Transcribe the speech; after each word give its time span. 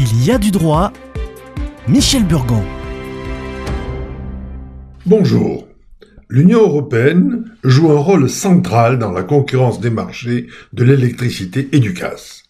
Il 0.00 0.24
y 0.24 0.30
a 0.30 0.38
du 0.38 0.52
droit. 0.52 0.92
Michel 1.88 2.24
Burgon. 2.24 2.62
Bonjour. 5.06 5.66
L'Union 6.28 6.60
européenne 6.60 7.50
joue 7.64 7.90
un 7.90 7.98
rôle 7.98 8.30
central 8.30 9.00
dans 9.00 9.10
la 9.10 9.24
concurrence 9.24 9.80
des 9.80 9.90
marchés 9.90 10.46
de 10.72 10.84
l'électricité 10.84 11.68
et 11.72 11.80
du 11.80 11.94
gaz. 11.94 12.44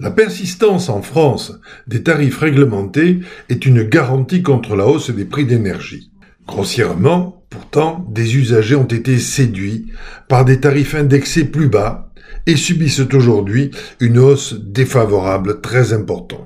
La 0.00 0.10
persistance 0.10 0.88
en 0.88 1.00
France 1.00 1.60
des 1.86 2.02
tarifs 2.02 2.38
réglementés 2.38 3.20
est 3.48 3.64
une 3.64 3.84
garantie 3.84 4.42
contre 4.42 4.74
la 4.74 4.84
hausse 4.84 5.10
des 5.10 5.24
prix 5.24 5.44
d'énergie. 5.44 6.10
Grossièrement, 6.48 7.44
pourtant, 7.48 8.04
des 8.10 8.36
usagers 8.36 8.74
ont 8.74 8.82
été 8.82 9.20
séduits 9.20 9.86
par 10.26 10.44
des 10.44 10.58
tarifs 10.58 10.96
indexés 10.96 11.44
plus 11.44 11.68
bas 11.68 12.10
et 12.48 12.56
subissent 12.56 13.06
aujourd'hui 13.14 13.70
une 14.00 14.18
hausse 14.18 14.54
défavorable 14.54 15.60
très 15.60 15.92
importante. 15.92 16.37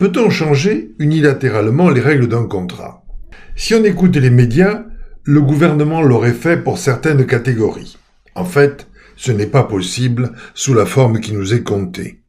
Peut-on 0.00 0.30
changer 0.30 0.94
unilatéralement 0.98 1.90
les 1.90 2.00
règles 2.00 2.26
d'un 2.26 2.46
contrat? 2.46 3.04
Si 3.54 3.74
on 3.74 3.84
écoute 3.84 4.16
les 4.16 4.30
médias, 4.30 4.84
le 5.24 5.42
gouvernement 5.42 6.00
l'aurait 6.00 6.32
fait 6.32 6.56
pour 6.56 6.78
certaines 6.78 7.26
catégories. 7.26 7.98
En 8.34 8.46
fait, 8.46 8.86
ce 9.16 9.30
n'est 9.30 9.46
pas 9.46 9.64
possible 9.64 10.32
sous 10.54 10.72
la 10.72 10.86
forme 10.86 11.20
qui 11.20 11.34
nous 11.34 11.52
est 11.52 11.62
comptée. 11.62 12.22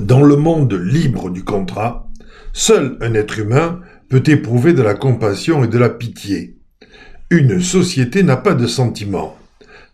Dans 0.00 0.20
le 0.20 0.36
monde 0.36 0.74
libre 0.74 1.30
du 1.30 1.44
contrat, 1.44 2.10
seul 2.52 2.98
un 3.00 3.14
être 3.14 3.38
humain 3.38 3.80
peut 4.10 4.24
éprouver 4.26 4.74
de 4.74 4.82
la 4.82 4.92
compassion 4.92 5.64
et 5.64 5.68
de 5.68 5.78
la 5.78 5.88
pitié. 5.88 6.58
Une 7.30 7.58
société 7.58 8.22
n'a 8.22 8.36
pas 8.36 8.52
de 8.52 8.66
sentiments. 8.66 9.34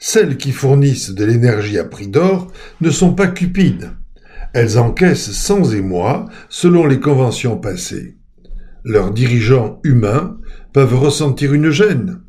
Celles 0.01 0.37
qui 0.37 0.51
fournissent 0.51 1.11
de 1.11 1.25
l'énergie 1.25 1.79
à 1.79 1.85
prix 1.85 2.09
d'or 2.09 2.51
ne 2.81 2.91
sont 2.91 3.15
pas 3.15 3.29
cupides. 3.29 3.93
Elles 4.53 4.79
encaissent 4.79 5.33
sans 5.33 5.75
émoi 5.75 6.27
selon 6.49 6.87
les 6.87 7.01
conventions 7.01 7.57
passées. 7.57 8.17
Leurs 8.85 9.13
dirigeants 9.13 9.81
humains 9.85 10.39
peuvent 10.73 10.99
ressentir 10.99 11.53
une 11.53 11.71
gêne, 11.71 12.21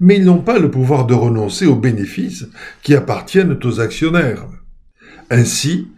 mais 0.00 0.16
ils 0.16 0.24
n'ont 0.24 0.42
pas 0.42 0.58
le 0.58 0.70
pouvoir 0.70 1.06
de 1.06 1.14
renoncer 1.14 1.66
aux 1.66 1.76
bénéfices 1.76 2.46
qui 2.82 2.94
appartiennent 2.94 3.58
aux 3.62 3.80
actionnaires. 3.80 4.46
Ainsi, 5.30 5.88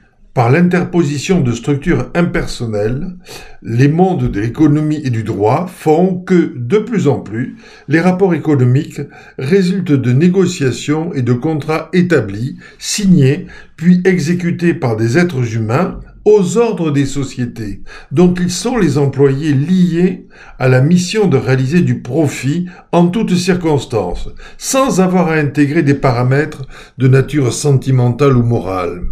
par 0.41 0.48
l'interposition 0.48 1.42
de 1.42 1.52
structures 1.52 2.08
impersonnelles, 2.14 3.14
les 3.60 3.88
mondes 3.88 4.30
de 4.30 4.41
l'économie 4.41 5.02
et 5.05 5.10
du 5.10 5.22
droit 5.22 5.66
font 5.66 6.19
que, 6.19 6.55
de 6.56 6.78
plus 6.78 7.08
en 7.08 7.20
plus, 7.20 7.56
les 7.88 8.00
rapports 8.00 8.32
économiques 8.32 9.02
résultent 9.38 9.92
de 9.92 10.12
négociations 10.12 11.12
et 11.12 11.20
de 11.20 11.34
contrats 11.34 11.91
établis, 11.92 12.56
signés, 12.78 13.48
puis 13.77 14.00
exécutés 14.06 14.72
par 14.72 14.97
des 14.97 15.19
êtres 15.19 15.56
humains 15.56 16.00
aux 16.24 16.56
ordres 16.56 16.91
des 16.91 17.04
sociétés, 17.04 17.82
dont 18.10 18.32
ils 18.32 18.50
sont 18.50 18.78
les 18.78 18.97
employés 18.97 19.52
liés 19.52 20.27
à 20.58 20.69
la 20.69 20.80
mission 20.80 21.27
de 21.27 21.36
réaliser 21.36 21.82
du 21.82 22.00
profit 22.00 22.64
en 22.92 23.08
toutes 23.08 23.34
circonstances, 23.34 24.30
sans 24.56 25.02
avoir 25.02 25.28
à 25.28 25.34
intégrer 25.34 25.82
des 25.82 25.92
paramètres 25.92 26.62
de 26.97 27.08
nature 27.08 27.52
sentimentale 27.52 28.38
ou 28.38 28.42
morale. 28.42 29.02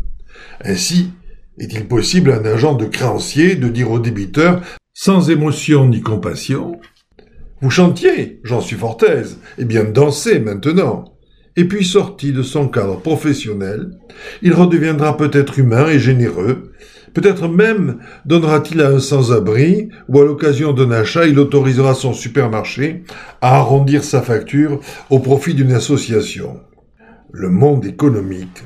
Ainsi, 0.64 1.12
est-il 1.58 1.86
possible 1.86 2.30
à 2.32 2.36
un 2.36 2.44
agent 2.44 2.74
de 2.74 2.84
créancier 2.84 3.56
de 3.56 3.68
dire 3.68 3.90
au 3.90 3.98
débiteur, 3.98 4.60
sans 4.94 5.30
émotion 5.30 5.86
ni 5.86 6.00
compassion, 6.00 6.80
Vous 7.60 7.70
chantiez, 7.70 8.40
j'en 8.44 8.60
suis 8.60 8.76
fort 8.76 8.98
aise, 9.06 9.38
et 9.58 9.64
bien 9.64 9.84
dansez 9.84 10.38
maintenant. 10.38 11.16
Et 11.56 11.64
puis 11.64 11.84
sorti 11.84 12.32
de 12.32 12.42
son 12.42 12.68
cadre 12.68 13.00
professionnel, 13.00 13.90
il 14.42 14.52
redeviendra 14.54 15.16
peut-être 15.16 15.58
humain 15.58 15.88
et 15.88 15.98
généreux, 15.98 16.72
peut-être 17.14 17.48
même 17.48 17.98
donnera-t-il 18.26 18.80
à 18.80 18.90
un 18.90 19.00
sans-abri, 19.00 19.88
ou 20.08 20.20
à 20.20 20.24
l'occasion 20.24 20.72
d'un 20.72 20.92
achat, 20.92 21.26
il 21.26 21.38
autorisera 21.38 21.94
son 21.94 22.12
supermarché 22.12 23.02
à 23.40 23.56
arrondir 23.56 24.04
sa 24.04 24.22
facture 24.22 24.80
au 25.10 25.18
profit 25.18 25.54
d'une 25.54 25.72
association. 25.72 26.60
Le 27.32 27.50
monde 27.50 27.84
économique 27.84 28.62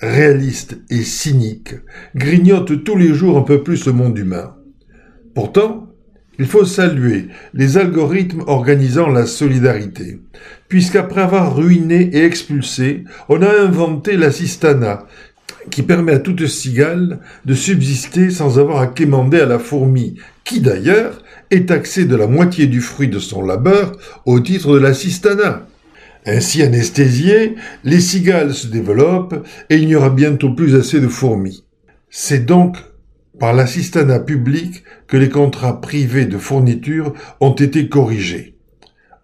réaliste 0.00 0.78
et 0.90 1.02
cynique, 1.02 1.74
grignote 2.14 2.84
tous 2.84 2.96
les 2.96 3.14
jours 3.14 3.38
un 3.38 3.42
peu 3.42 3.62
plus 3.62 3.86
le 3.86 3.92
monde 3.92 4.18
humain. 4.18 4.56
Pourtant, 5.34 5.88
il 6.38 6.46
faut 6.46 6.66
saluer 6.66 7.28
les 7.54 7.78
algorithmes 7.78 8.44
organisant 8.46 9.08
la 9.08 9.24
solidarité, 9.24 10.20
puisqu'après 10.68 11.22
avoir 11.22 11.56
ruiné 11.56 12.10
et 12.12 12.24
expulsé, 12.24 13.04
on 13.28 13.40
a 13.40 13.60
inventé 13.62 14.16
l'assistana, 14.16 15.06
qui 15.70 15.82
permet 15.82 16.12
à 16.12 16.18
toute 16.18 16.46
cigale 16.46 17.20
de 17.44 17.54
subsister 17.54 18.30
sans 18.30 18.58
avoir 18.58 18.80
à 18.80 18.86
quémander 18.86 19.40
à 19.40 19.46
la 19.46 19.58
fourmi, 19.58 20.16
qui 20.44 20.60
d'ailleurs 20.60 21.22
est 21.50 21.68
taxée 21.68 22.04
de 22.04 22.16
la 22.16 22.26
moitié 22.26 22.66
du 22.66 22.80
fruit 22.80 23.08
de 23.08 23.18
son 23.18 23.42
labeur 23.42 23.92
au 24.26 24.38
titre 24.40 24.74
de 24.74 24.78
l'assistana. 24.78 25.66
Ainsi 26.26 26.62
anesthésiées, 26.62 27.54
les 27.84 28.00
cigales 28.00 28.52
se 28.52 28.66
développent 28.66 29.46
et 29.70 29.76
il 29.76 29.86
n'y 29.86 29.94
aura 29.94 30.10
bientôt 30.10 30.52
plus 30.52 30.74
assez 30.74 31.00
de 31.00 31.06
fourmis. 31.06 31.64
C'est 32.10 32.44
donc 32.44 32.78
par 33.38 33.52
l'assistanat 33.52 34.20
public 34.20 34.82
que 35.06 35.16
les 35.16 35.28
contrats 35.28 35.80
privés 35.80 36.26
de 36.26 36.38
fourniture 36.38 37.12
ont 37.40 37.54
été 37.54 37.88
corrigés. 37.88 38.56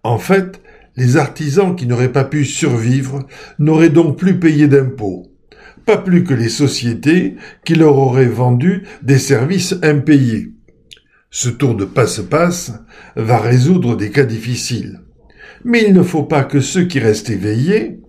En 0.03 0.17
fait, 0.17 0.61
les 0.95 1.17
artisans 1.17 1.75
qui 1.75 1.87
n'auraient 1.87 2.11
pas 2.11 2.23
pu 2.23 2.45
survivre 2.45 3.27
n'auraient 3.59 3.89
donc 3.89 4.17
plus 4.17 4.39
payé 4.39 4.67
d'impôts, 4.67 5.23
pas 5.85 5.97
plus 5.97 6.23
que 6.23 6.33
les 6.33 6.49
sociétés 6.49 7.35
qui 7.65 7.75
leur 7.75 7.97
auraient 7.97 8.25
vendu 8.25 8.83
des 9.01 9.19
services 9.19 9.75
impayés. 9.81 10.53
Ce 11.31 11.49
tour 11.49 11.75
de 11.75 11.85
passe-passe 11.85 12.73
va 13.15 13.39
résoudre 13.39 13.97
des 13.97 14.11
cas 14.11 14.23
difficiles. 14.23 15.01
Mais 15.65 15.83
il 15.87 15.93
ne 15.93 16.03
faut 16.03 16.23
pas 16.23 16.43
que 16.43 16.59
ceux 16.59 16.85
qui 16.85 16.99
restent 16.99 17.29
éveillés 17.29 17.99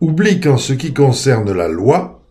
oublient 0.00 0.40
qu'en 0.40 0.56
ce 0.56 0.72
qui 0.72 0.92
concerne 0.92 1.52
la 1.52 1.68
loi, 1.68 2.28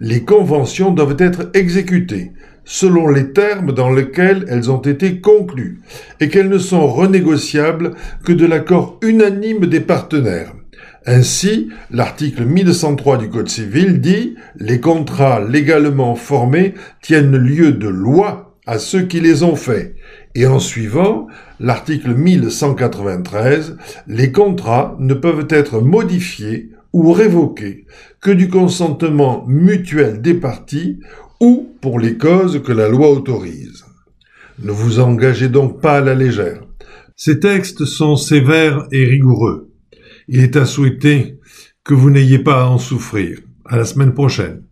les 0.00 0.24
conventions 0.24 0.90
doivent 0.90 1.16
être 1.18 1.50
exécutées 1.54 2.32
selon 2.64 3.08
les 3.08 3.32
termes 3.32 3.72
dans 3.72 3.90
lesquels 3.90 4.44
elles 4.48 4.70
ont 4.70 4.80
été 4.80 5.20
conclues 5.20 5.80
et 6.20 6.28
qu'elles 6.28 6.48
ne 6.48 6.58
sont 6.58 6.86
renégociables 6.86 7.92
que 8.24 8.32
de 8.32 8.46
l'accord 8.46 8.98
unanime 9.02 9.66
des 9.66 9.80
partenaires. 9.80 10.52
Ainsi, 11.06 11.68
l'article 11.90 12.44
1103 12.44 13.18
du 13.18 13.28
Code 13.28 13.48
civil 13.48 14.00
dit 14.00 14.36
Les 14.56 14.80
contrats 14.80 15.44
légalement 15.44 16.14
formés 16.14 16.74
tiennent 17.00 17.36
lieu 17.36 17.72
de 17.72 17.88
loi 17.88 18.56
à 18.66 18.78
ceux 18.78 19.02
qui 19.02 19.20
les 19.20 19.42
ont 19.42 19.56
faits. 19.56 19.96
Et 20.34 20.46
en 20.46 20.58
suivant, 20.58 21.26
l'article 21.60 22.14
1193, 22.14 23.76
les 24.06 24.32
contrats 24.32 24.96
ne 24.98 25.14
peuvent 25.14 25.46
être 25.50 25.80
modifiés 25.80 26.70
ou 26.92 27.12
révoqués 27.12 27.86
que 28.20 28.30
du 28.30 28.48
consentement 28.48 29.44
mutuel 29.46 30.22
des 30.22 30.34
parties 30.34 31.00
ou 31.40 31.74
pour 31.80 31.98
les 31.98 32.16
causes 32.16 32.62
que 32.62 32.72
la 32.72 32.88
loi 32.88 33.10
autorise. 33.10 33.84
Ne 34.58 34.70
vous 34.70 35.00
engagez 35.00 35.48
donc 35.48 35.80
pas 35.80 35.98
à 35.98 36.00
la 36.00 36.14
légère. 36.14 36.62
Ces 37.16 37.40
textes 37.40 37.84
sont 37.84 38.16
sévères 38.16 38.86
et 38.92 39.04
rigoureux. 39.04 39.70
Il 40.28 40.40
est 40.40 40.56
à 40.56 40.64
souhaiter 40.64 41.38
que 41.84 41.94
vous 41.94 42.10
n'ayez 42.10 42.38
pas 42.38 42.62
à 42.62 42.66
en 42.66 42.78
souffrir. 42.78 43.40
À 43.64 43.76
la 43.76 43.84
semaine 43.84 44.14
prochaine. 44.14 44.62